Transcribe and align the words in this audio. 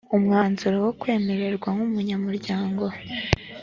umwanzuro 0.17 0.75
wo 0.85 0.91
kwemererwa 1.01 1.67
nk’umunyamuryango 1.75 2.83